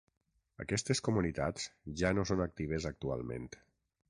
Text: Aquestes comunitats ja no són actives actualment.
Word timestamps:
Aquestes 0.63 1.01
comunitats 1.09 1.69
ja 2.03 2.13
no 2.19 2.27
són 2.31 2.43
actives 2.49 2.89
actualment. 2.93 3.49